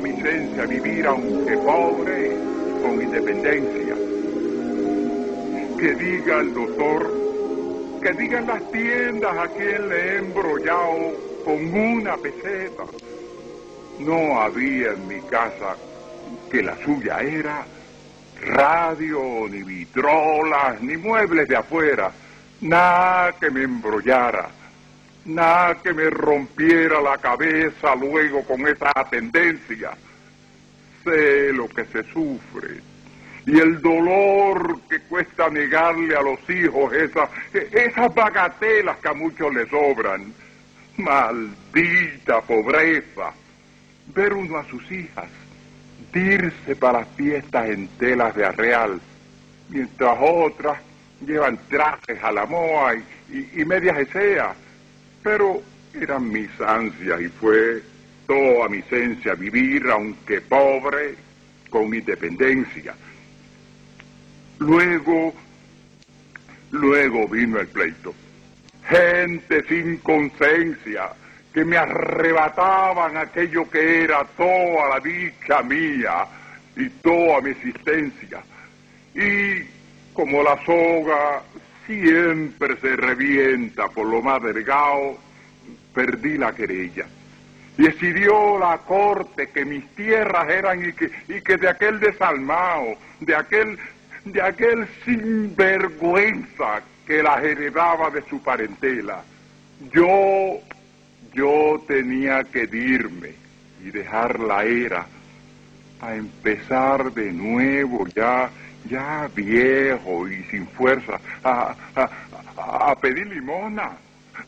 [0.07, 2.37] esencia vivir aunque pobre
[2.83, 3.95] con independencia.
[5.79, 11.13] Que diga el doctor, que digan las tiendas a quien le he embrollado
[11.45, 12.85] con una peseta.
[13.99, 15.77] No había en mi casa
[16.51, 17.65] que la suya era
[18.41, 22.11] radio, ni vitrolas, ni muebles de afuera,
[22.63, 24.49] nada que me embrollara,
[25.35, 29.91] nada que me rompiera la cabeza luego con esa tendencia.
[31.05, 32.91] Sé lo que se sufre
[33.47, 39.55] y el dolor que cuesta negarle a los hijos esas, esas bagatelas que a muchos
[39.55, 40.33] les sobran.
[40.99, 43.33] Maldita pobreza.
[44.15, 45.29] Ver uno a sus hijas
[46.13, 49.01] dirse para fiestas en telas de arreal,
[49.69, 50.79] mientras otras
[51.25, 54.57] llevan trajes a la moa y, y medias eseas.
[55.23, 55.63] Pero
[55.95, 57.83] eran mis ansias y fue
[58.27, 61.15] toda mi esencia vivir, aunque pobre,
[61.69, 62.95] con independencia.
[64.59, 65.35] Luego,
[66.71, 68.15] luego vino el pleito.
[68.89, 71.11] Gente sin conciencia
[71.53, 76.27] que me arrebataban aquello que era toda la dicha mía
[76.77, 78.43] y toda mi existencia.
[79.15, 79.65] Y
[80.13, 81.43] como la soga
[81.91, 85.19] siempre se revienta por lo más delgado,
[85.93, 87.07] perdí la querella.
[87.77, 93.35] Decidió la corte que mis tierras eran y que, y que de aquel desalmado, de
[93.35, 93.79] aquel,
[94.25, 99.25] de aquel sinvergüenza que las heredaba de su parentela,
[99.93, 100.61] yo,
[101.33, 103.35] yo tenía que irme
[103.85, 105.07] y dejar la era
[106.01, 108.51] a empezar de nuevo ya,
[108.89, 113.93] ya viejo y sin fuerza, a, a, a pedir limona.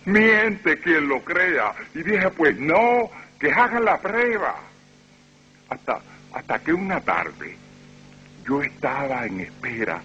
[0.05, 1.73] Miente quien lo crea.
[1.95, 4.57] Y dije, pues no, que hagan la prueba.
[5.69, 6.01] Hasta,
[6.33, 7.57] hasta que una tarde
[8.45, 10.03] yo estaba en espera.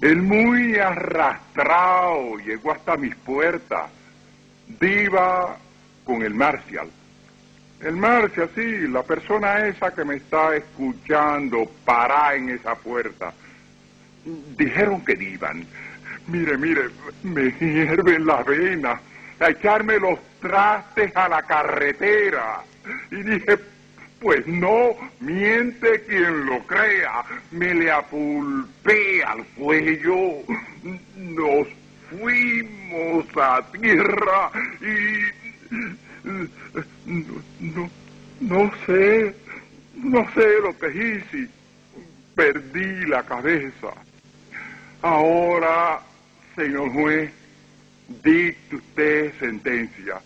[0.00, 3.90] El muy arrastrado llegó hasta mis puertas.
[4.80, 5.56] Diva
[6.04, 6.88] con el Marcial.
[7.80, 13.32] El Marcial, sí, la persona esa que me está escuchando, para en esa puerta.
[14.24, 15.66] Dijeron que iban.
[16.26, 16.82] Mire, mire,
[17.22, 19.00] me hierven la vena
[19.40, 22.62] a echarme los trastes a la carretera.
[23.10, 23.58] Y dije,
[24.20, 27.24] pues no, miente quien lo crea.
[27.50, 30.42] Me le apulpé al cuello.
[31.16, 31.66] Nos
[32.10, 35.40] fuimos a tierra y
[36.22, 37.90] no, no,
[38.40, 39.34] no sé,
[39.94, 41.48] no sé lo que hice.
[42.34, 43.88] Perdí la cabeza.
[45.02, 46.00] Ahora,
[46.54, 47.32] señor juez,
[48.22, 50.20] dicte usted sentencia.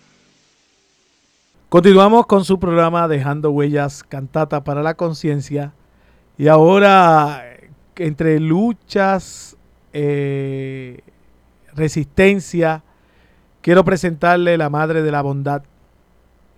[1.68, 5.72] Continuamos con su programa Dejando Huellas, Cantata para la Conciencia.
[6.36, 7.44] Y ahora,
[7.96, 9.56] entre luchas,
[9.92, 11.00] eh,
[11.74, 12.82] resistencia,
[13.60, 15.62] quiero presentarle la Madre de la Bondad.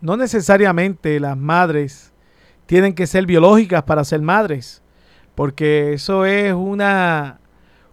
[0.01, 2.13] No necesariamente las madres
[2.65, 4.83] tienen que ser biológicas para ser madres,
[5.35, 7.41] porque eso es una,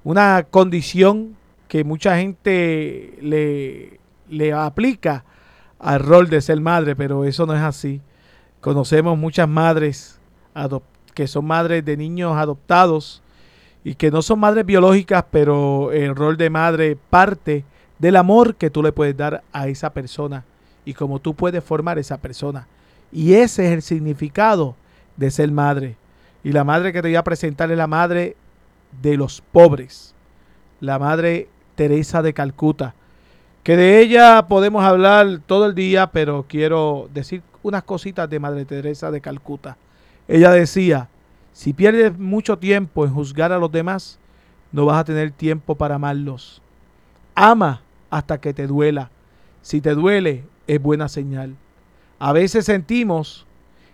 [0.04, 1.36] una condición
[1.68, 5.24] que mucha gente le, le aplica
[5.80, 8.02] al rol de ser madre, pero eso no es así.
[8.62, 10.20] Conocemos muchas madres
[11.14, 13.22] que son madres de niños adoptados
[13.84, 17.66] y que no son madres biológicas, pero el rol de madre parte
[18.00, 20.46] del amor que tú le puedes dar a esa persona
[20.86, 22.68] y cómo tú puedes formar esa persona.
[23.12, 24.76] Y ese es el significado
[25.18, 25.98] de ser madre.
[26.44, 28.36] Y la madre que te voy a presentar es la madre
[29.02, 30.14] de los pobres,
[30.80, 32.94] la madre Teresa de Calcuta,
[33.64, 38.66] que de ella podemos hablar todo el día, pero quiero decir unas cositas de Madre
[38.66, 39.78] Teresa de Calcuta.
[40.28, 41.08] Ella decía,
[41.54, 44.20] si pierdes mucho tiempo en juzgar a los demás,
[44.74, 46.62] no vas a tener tiempo para amarlos.
[47.36, 49.10] Ama hasta que te duela.
[49.62, 51.56] Si te duele, es buena señal.
[52.20, 53.46] A veces sentimos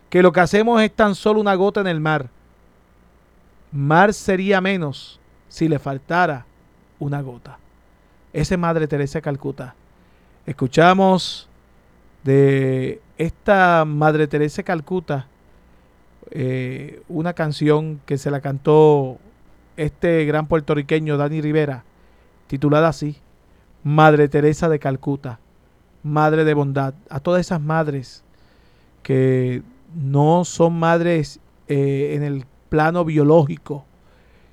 [0.09, 2.29] que lo que hacemos es tan solo una gota en el mar.
[3.71, 6.45] Mar sería menos si le faltara
[6.97, 7.59] una gota.
[8.33, 9.75] Esa es Madre Teresa de Calcuta.
[10.45, 11.47] Escuchamos
[12.23, 15.27] de esta Madre Teresa de Calcuta
[16.31, 19.17] eh, una canción que se la cantó
[19.77, 21.83] este gran puertorriqueño Dani Rivera,
[22.47, 23.17] titulada así,
[23.83, 25.39] Madre Teresa de Calcuta,
[26.03, 26.93] Madre de Bondad.
[27.09, 28.23] A todas esas madres
[29.01, 29.63] que
[29.95, 33.85] no son madres eh, en el plano biológico,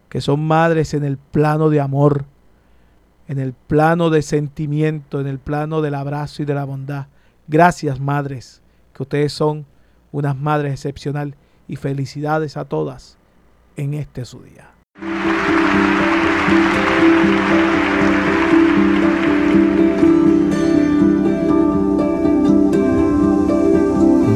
[0.09, 2.25] que son madres en el plano de amor,
[3.29, 7.07] en el plano de sentimiento, en el plano del abrazo y de la bondad.
[7.49, 8.63] Gracias, madres,
[8.95, 9.67] que ustedes son
[10.13, 11.35] unas madres excepcionales
[11.69, 13.19] y felicidades a todas
[13.77, 14.71] en este su día.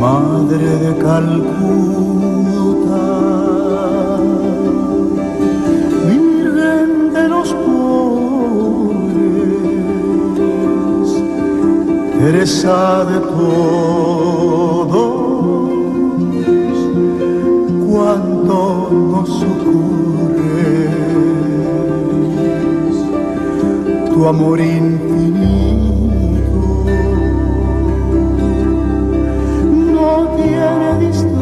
[0.00, 2.29] Madre de Calcuta,
[12.20, 14.90] Teresa de todos,
[17.88, 20.90] cuánto nos ocurre
[24.12, 25.40] tu amor infinito.
[29.94, 31.40] No tiene distancias,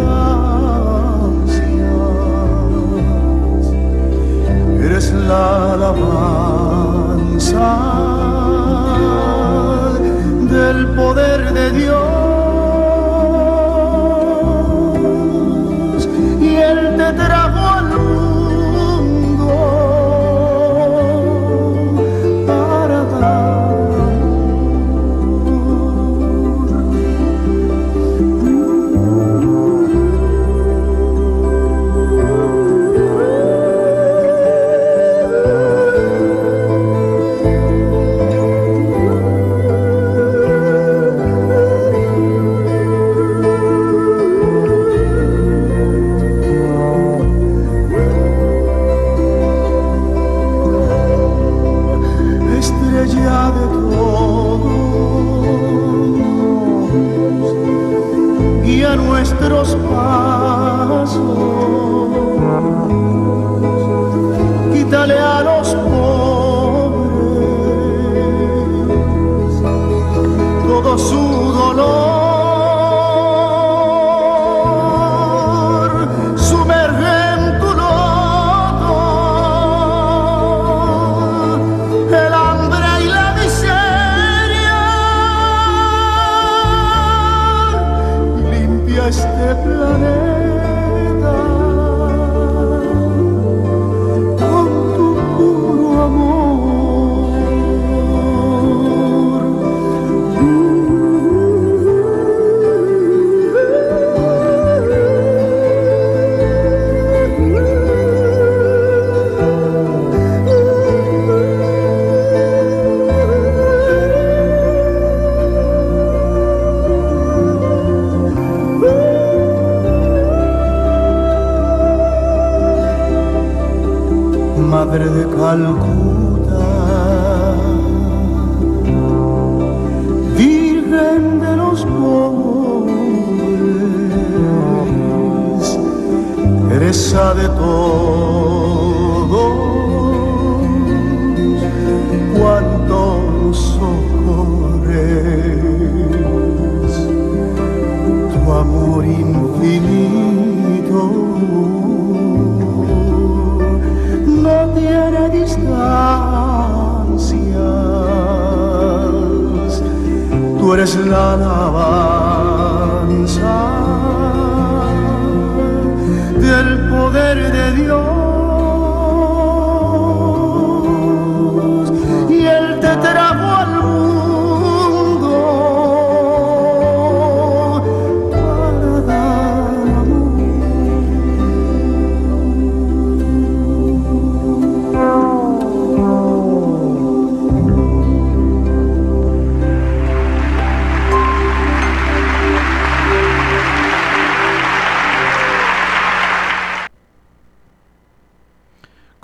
[4.81, 7.19] eres la alabanza
[10.79, 12.18] del poder de Dios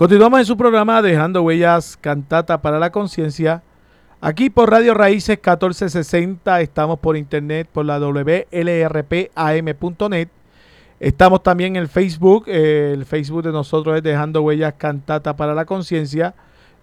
[0.05, 3.63] Continuamos en su programa Dejando Huellas Cantata para la Conciencia.
[4.21, 8.59] Aquí por Radio Raíces 1460, estamos por internet por la WLRPAM.net.
[11.01, 15.65] Estamos también en Facebook, eh, el Facebook de nosotros es Dejando Huellas Cantata para la
[15.65, 16.35] Conciencia.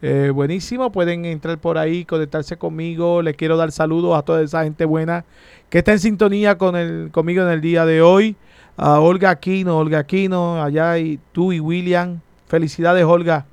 [0.02, 3.22] Eh, buenísimo, pueden entrar por ahí, conectarse conmigo.
[3.22, 5.26] Les quiero dar saludos a toda esa gente buena
[5.70, 8.36] que está en sintonía con el, conmigo en el día de hoy.
[8.78, 12.20] A Olga Aquino, Olga Aquino, allá y tú y William.
[12.52, 13.46] Felicidades, Olga.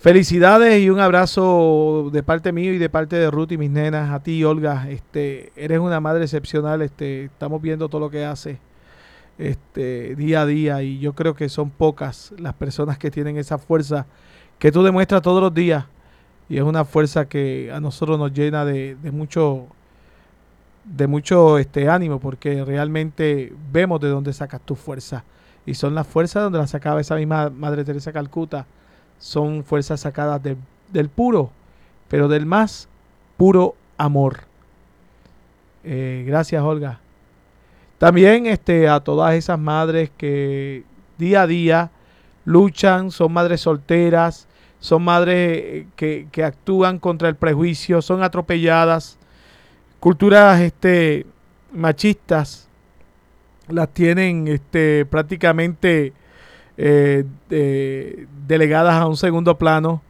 [0.00, 4.10] Felicidades y un abrazo de parte mío y de parte de Ruth y mis nenas.
[4.10, 4.90] A ti, Olga.
[4.90, 6.82] Este, eres una madre excepcional.
[6.82, 8.58] Este, estamos viendo todo lo que hace
[9.38, 13.56] este, día a día y yo creo que son pocas las personas que tienen esa
[13.56, 14.04] fuerza
[14.58, 15.86] que tú demuestras todos los días
[16.50, 19.68] y es una fuerza que a nosotros nos llena de, de mucho
[20.84, 25.24] de mucho este ánimo porque realmente vemos de dónde sacas tu fuerza
[25.66, 28.66] y son las fuerzas donde las sacaba esa misma Madre Teresa Calcuta.
[29.18, 30.56] Son fuerzas sacadas de-
[30.92, 31.50] del puro
[32.08, 32.88] pero del más
[33.36, 34.40] puro amor.
[35.84, 36.98] Eh, gracias Olga.
[37.98, 40.82] También este, a todas esas madres que
[41.18, 41.90] día a día
[42.44, 44.48] luchan, son madres solteras,
[44.80, 49.18] son madres eh, que, que actúan contra el prejuicio, son atropelladas.
[50.00, 51.26] Culturas este,
[51.72, 52.66] machistas
[53.72, 56.12] las tienen este, prácticamente
[56.76, 60.02] eh, de- delegadas a un segundo plano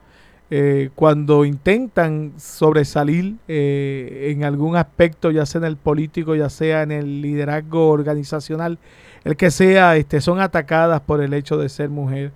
[0.51, 6.83] eh, cuando intentan sobresalir eh, en algún aspecto, ya sea en el político, ya sea
[6.83, 8.79] en el liderazgo organizacional,
[9.25, 12.33] el que sea, este, son atacadas por el hecho de ser mujer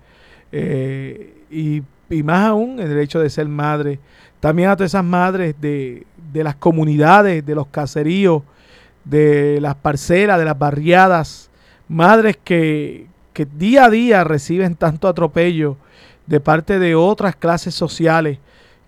[1.50, 3.98] y, y más aún el hecho de ser madre.
[4.38, 8.42] También a todas esas madres de, de las comunidades, de los caseríos,
[9.04, 11.50] de las parcelas, de las barriadas,
[11.88, 15.76] madres que, que día a día reciben tanto atropello
[16.26, 18.38] de parte de otras clases sociales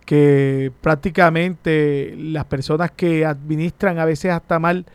[0.06, 4.86] que prácticamente las personas que administran a veces hasta mal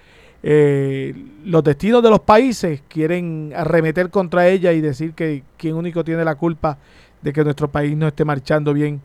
[0.41, 1.13] eh,
[1.45, 6.25] los destinos de los países quieren arremeter contra ella y decir que quien único tiene
[6.25, 6.79] la culpa
[7.21, 9.01] de que nuestro país no esté marchando bien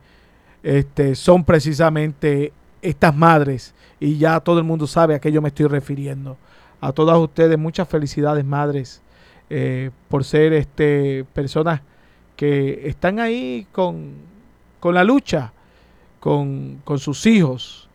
[0.63, 2.53] este, son precisamente
[2.83, 6.37] estas madres y ya todo el mundo sabe a qué yo me estoy refiriendo.
[6.81, 9.03] A todas ustedes muchas felicidades madres
[9.49, 11.81] eh, por ser este, personas
[12.37, 14.13] que están ahí con,
[14.81, 15.53] con la lucha,
[16.21, 17.89] con, con sus hijos.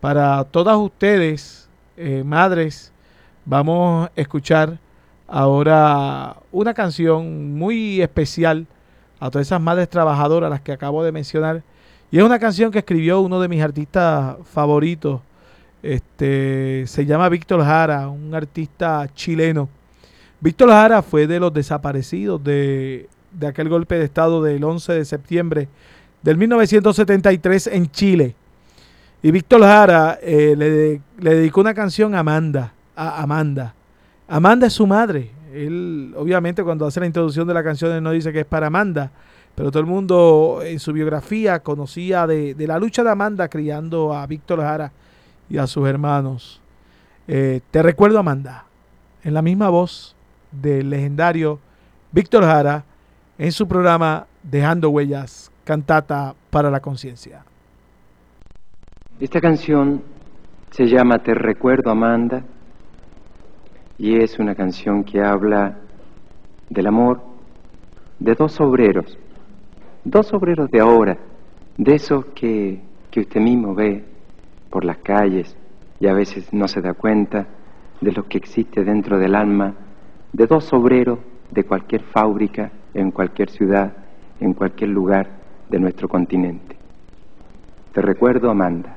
[0.00, 2.92] Para todas ustedes, eh, madres,
[3.44, 4.78] vamos a escuchar
[5.26, 8.66] ahora una canción muy especial
[9.20, 11.62] a todas esas madres trabajadoras, las que acabo de mencionar.
[12.10, 15.20] Y es una canción que escribió uno de mis artistas favoritos.
[15.82, 19.68] Este, se llama Víctor Jara, un artista chileno.
[20.40, 25.04] Víctor Jara fue de los desaparecidos de, de aquel golpe de Estado del 11 de
[25.04, 25.68] septiembre
[26.22, 28.34] del 1973 en Chile.
[29.22, 32.72] Y Víctor Jara eh, le, le dedicó una canción a Amanda.
[32.96, 33.74] A Amanda.
[34.28, 35.30] Amanda es su madre.
[35.52, 38.66] Él, obviamente, cuando hace la introducción de la canción, él no dice que es para
[38.66, 39.10] Amanda.
[39.54, 44.12] Pero todo el mundo en su biografía conocía de, de la lucha de Amanda criando
[44.12, 44.92] a Víctor Jara
[45.48, 46.60] y a sus hermanos.
[47.28, 48.66] Eh, te recuerdo, Amanda,
[49.22, 50.14] en la misma voz
[50.50, 51.58] del legendario
[52.12, 52.84] Víctor Jara
[53.38, 57.44] en su programa Dejando Huellas, cantata para la conciencia.
[59.18, 60.02] Esta canción
[60.70, 62.42] se llama Te recuerdo Amanda
[63.96, 65.78] y es una canción que habla
[66.68, 67.22] del amor
[68.18, 69.18] de dos obreros,
[70.04, 71.18] dos obreros de ahora,
[71.76, 72.80] de esos que,
[73.10, 74.04] que usted mismo ve
[74.70, 75.56] por las calles
[75.98, 77.46] y a veces no se da cuenta
[78.00, 79.74] de lo que existe dentro del alma
[80.32, 81.18] de dos obreros
[81.50, 83.92] de cualquier fábrica, en cualquier ciudad,
[84.40, 85.28] en cualquier lugar
[85.70, 86.76] de nuestro continente.
[87.92, 88.96] Te recuerdo, Amanda.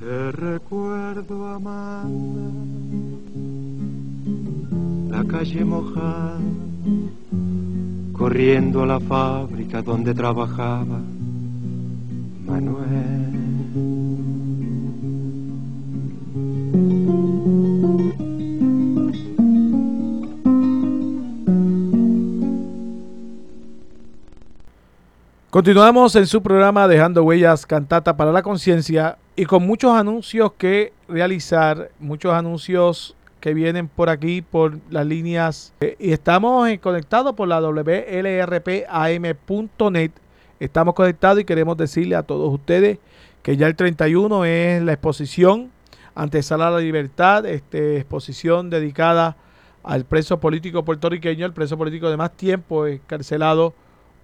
[0.00, 2.50] Te recuerdo, Amanda,
[5.10, 6.38] la calle mojada,
[8.14, 11.00] corriendo a la fábrica donde trabajaba
[12.46, 13.20] Manuel.
[25.50, 30.92] Continuamos en su programa Dejando Huellas Cantata para la Conciencia y con muchos anuncios que
[31.08, 35.72] realizar, muchos anuncios que vienen por aquí, por las líneas.
[35.80, 38.10] eh, y estamos conectados por la WLRPAM.net.
[40.58, 42.98] Estamos conectados y queremos decirle a todos ustedes
[43.42, 45.70] que ya el 31 es la exposición
[46.14, 49.36] ante Sala de la Libertad, este, exposición dedicada
[49.82, 53.72] al preso político puertorriqueño, el preso político de más tiempo encarcelado,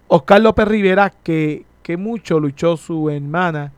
[0.07, 3.73] Oscar López Rivera, que, que mucho luchó su hermana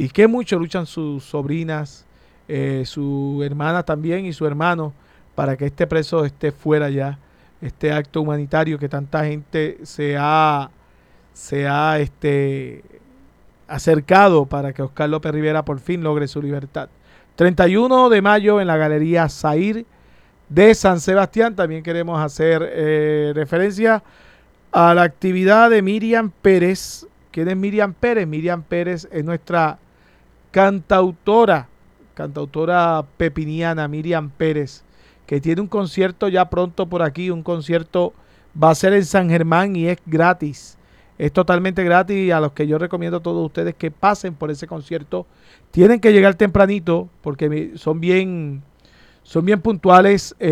[0.00, 2.06] y que mucho luchan sus sobrinas,
[2.48, 4.94] eh, su hermana también y su hermano
[5.34, 7.18] para que este preso esté fuera ya,
[7.60, 10.70] este acto humanitario que tanta gente se ha,
[11.34, 12.82] se ha este,
[13.68, 16.88] acercado para que Oscar López Rivera por fin logre su libertad.
[17.36, 19.84] 31 de mayo en la Galería Zair
[20.48, 21.54] de San Sebastián.
[21.54, 24.02] También queremos hacer eh, referencia
[24.72, 27.06] a la actividad de Miriam Pérez.
[27.30, 28.26] ¿Quién es Miriam Pérez?
[28.26, 29.78] Miriam Pérez es nuestra
[30.50, 31.68] cantautora,
[32.14, 34.82] cantautora pepiniana, Miriam Pérez,
[35.26, 38.12] que tiene un concierto ya pronto por aquí, un concierto
[38.60, 40.76] va a ser en San Germán y es gratis.
[41.18, 44.50] Es totalmente gratis y a los que yo recomiendo a todos ustedes que pasen por
[44.50, 45.26] ese concierto.
[45.70, 48.62] Tienen que llegar tempranito porque son bien,
[49.22, 50.48] son bien puntuales eh,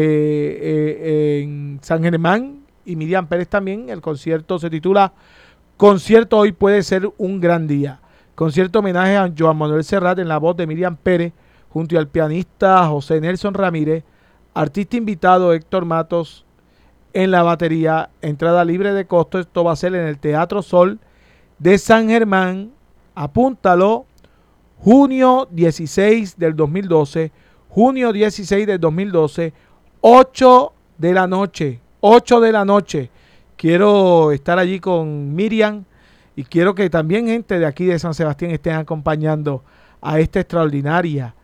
[0.60, 3.88] eh, en San Germán y Miriam Pérez también.
[3.88, 5.12] El concierto se titula
[5.78, 8.00] Concierto hoy puede ser un gran día.
[8.38, 11.32] Concierto homenaje a Joan Manuel Serrat en la voz de Miriam Pérez
[11.70, 14.04] junto al pianista José Nelson Ramírez,
[14.54, 16.46] artista invitado Héctor Matos
[17.12, 19.40] en la batería, entrada libre de costo.
[19.40, 21.00] Esto va a ser en el Teatro Sol
[21.58, 22.70] de San Germán.
[23.16, 24.06] Apúntalo,
[24.76, 27.32] junio 16 del 2012,
[27.68, 29.52] junio 16 del 2012,
[30.00, 33.10] 8 de la noche, 8 de la noche.
[33.56, 35.86] Quiero estar allí con Miriam
[36.38, 39.64] y quiero que también gente de aquí de San Sebastián estén acompañando
[40.00, 41.34] a esta extraordinaria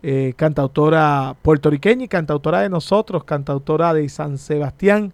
[0.00, 5.12] eh, cantautora puertorriqueña y cantautora de nosotros, cantautora de San Sebastián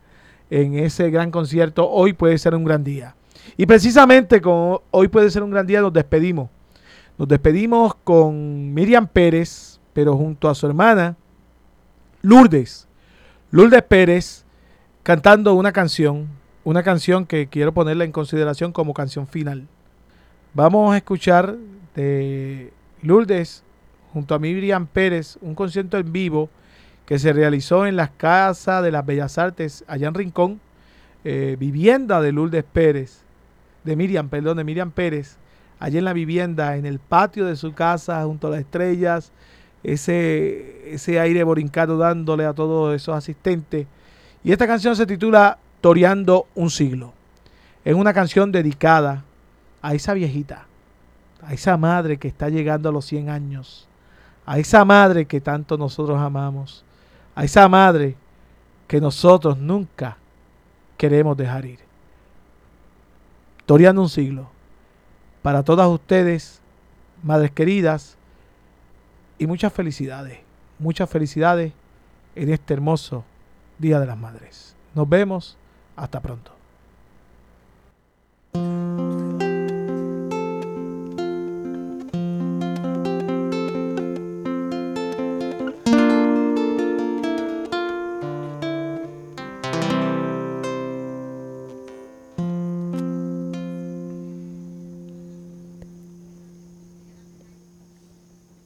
[0.51, 1.89] en ese gran concierto.
[1.89, 3.15] Hoy puede ser un gran día.
[3.57, 6.51] Y precisamente con hoy puede ser un gran día nos despedimos.
[7.17, 11.17] Nos despedimos con Miriam Pérez, pero junto a su hermana
[12.21, 12.87] Lourdes.
[13.53, 14.45] Lourdes Pérez
[15.03, 16.29] cantando una canción,
[16.65, 19.67] una canción que quiero ponerla en consideración como canción final.
[20.53, 21.57] Vamos a escuchar
[21.95, 23.63] de Lourdes
[24.13, 26.51] junto a Miriam Pérez un concierto en vivo
[27.07, 30.61] que se realizó en las casas de las Bellas Artes allá en Rincón,
[31.25, 33.23] eh, vivienda de Lourdes Pérez,
[33.85, 35.37] de Miriam, perdón, de Miriam Pérez,
[35.79, 39.33] allí en la vivienda, en el patio de su casa, junto a las estrellas,
[39.83, 43.87] ese, ese aire borincano dándole a todos esos asistentes.
[44.45, 47.13] Y esta canción se titula Toreando un siglo.
[47.85, 49.25] Es una canción dedicada
[49.83, 50.67] a esa viejita,
[51.43, 53.89] a esa madre que está llegando a los 100 años,
[54.45, 56.85] a esa madre que tanto nosotros amamos,
[57.35, 58.17] a esa madre
[58.87, 60.19] que nosotros nunca
[60.97, 61.79] queremos dejar ir.
[63.65, 64.51] Toreando un siglo.
[65.43, 66.61] Para todas ustedes,
[67.23, 68.19] madres queridas,
[69.41, 70.39] y muchas felicidades,
[70.79, 71.73] muchas felicidades
[72.35, 73.25] en este hermoso
[73.79, 74.77] Día de las Madres.
[74.95, 75.57] Nos vemos,
[76.01, 76.51] hasta pronto.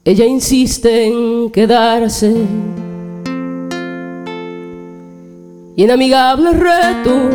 [0.07, 2.47] Ella insiste en quedarse
[5.77, 7.31] y en amigable reto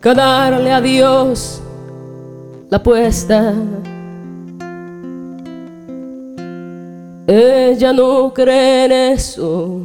[0.00, 1.62] ganarle a Dios
[2.68, 3.54] la apuesta.
[7.26, 9.80] Ella no cree en eso,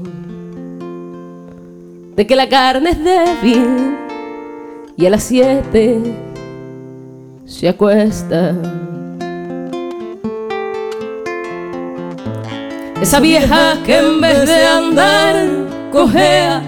[2.15, 3.95] de que la carne es débil
[4.97, 6.01] y a las siete
[7.45, 8.55] se acuesta.
[12.99, 15.45] Esa vieja que en vez de andar
[15.91, 16.63] cojea,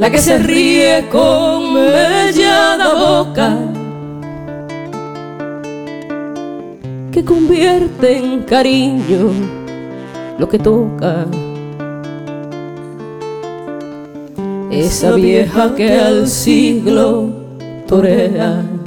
[0.00, 3.58] la que se ríe con mellada boca,
[7.12, 9.30] que convierte en cariño
[10.38, 11.26] lo que toca.
[14.70, 17.28] Esa vieja que al siglo
[17.86, 18.79] torea.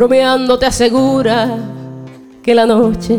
[0.00, 1.58] Bromeando te asegura
[2.42, 3.18] que la noche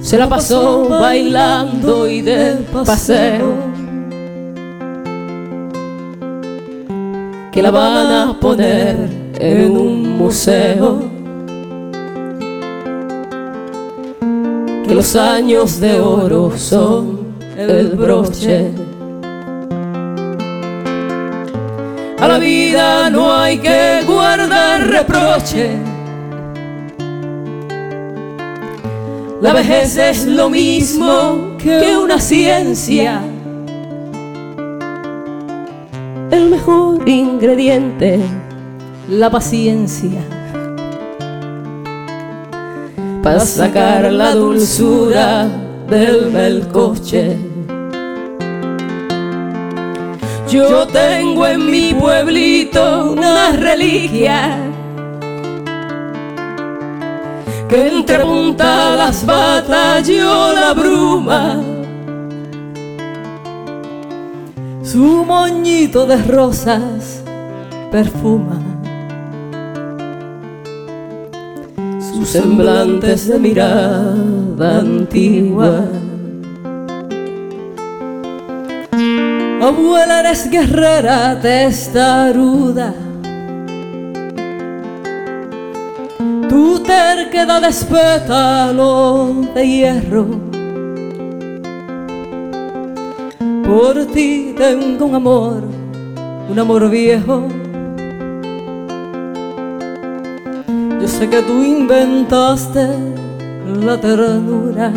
[0.00, 2.54] se la pasó bailando y de
[2.86, 3.52] paseo.
[7.52, 8.96] Que la van a poner
[9.38, 10.98] en un museo.
[14.86, 17.18] Que los años de oro son
[17.54, 18.87] el broche.
[22.20, 25.70] A la vida no hay que guardar reproche.
[29.40, 33.20] La vejez es lo mismo que una ciencia.
[36.32, 38.18] El mejor ingrediente,
[39.08, 40.20] la paciencia.
[43.22, 45.48] Para sacar la dulzura
[45.88, 47.47] del melcoche.
[50.50, 54.56] Yo tengo en mi pueblito una reliquia
[57.68, 61.60] que entre puntadas batalló la bruma.
[64.82, 67.22] Su moñito de rosas
[67.92, 68.58] perfuma.
[72.00, 75.84] Sus semblantes de mirada antigua.
[79.68, 82.94] Abuela, eres guerrera testaruda.
[86.48, 90.26] Tu terquedad es pétalo de hierro.
[93.66, 95.62] Por ti tengo un amor,
[96.48, 97.46] un amor viejo.
[100.98, 102.88] Yo sé que tú inventaste
[103.84, 104.90] la ternura.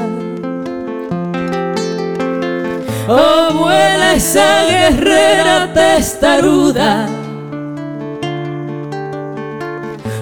[3.18, 7.09] Abuela, esa guerrera testaruda.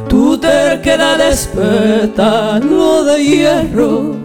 [0.07, 4.15] Tu terquedad es pétalo de hierro.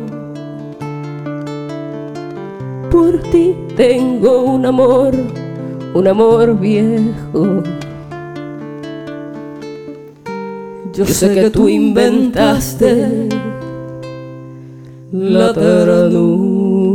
[2.90, 5.12] Por ti tengo un amor,
[5.92, 7.62] un amor viejo.
[10.94, 13.28] Yo sé que tú inventaste
[15.12, 16.94] la ternura.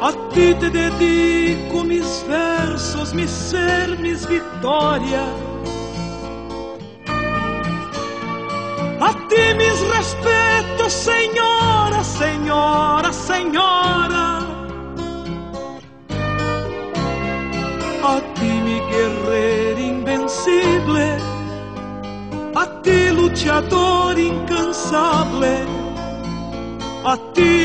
[0.00, 5.28] a ti te dedico mis versos, mi ser, mis victorias.
[9.00, 14.38] A ti mis respetos, señora, señora, señora.
[18.02, 21.18] A ti mi guerrero invencible,
[22.54, 25.64] a ti luchador incansable,
[27.04, 27.57] a ti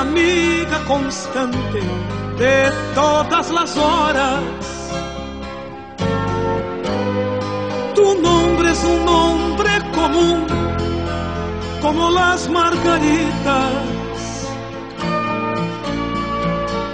[0.00, 1.80] amiga constante
[2.38, 4.42] de todas las horas.
[7.94, 10.46] Tu nombre es un nombre común,
[11.82, 13.72] como las margaritas.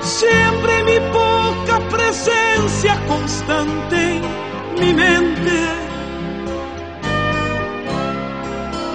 [0.00, 5.58] Siempre mi poca presencia constante en mi mente.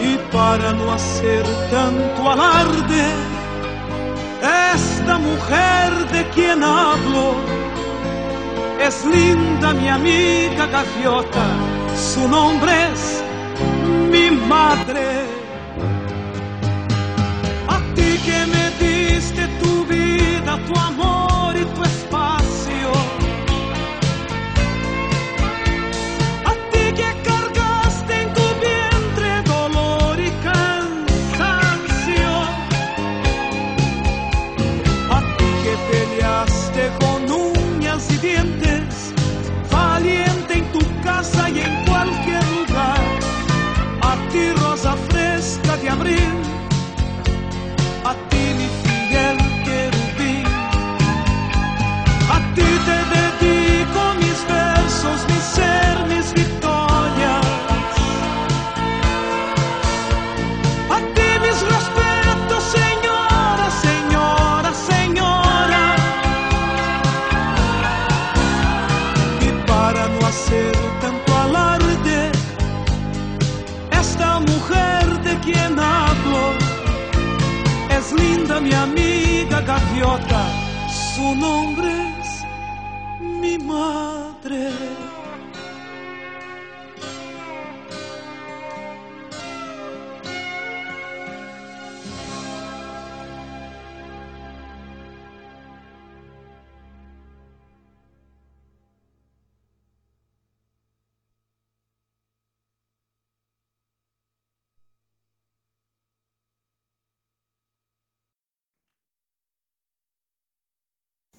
[0.02, 3.31] Y para no hacer tanto alarde,
[4.74, 7.36] esta mujer de quien hablo.
[8.80, 11.46] Es linda mi amiga gaviota,
[11.96, 13.24] su nombre es
[14.12, 15.06] mi madre.
[17.68, 21.31] A ti que me diste tu vida, tu amor
[81.36, 81.71] gaviota,